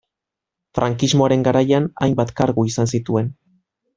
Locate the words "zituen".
2.99-3.33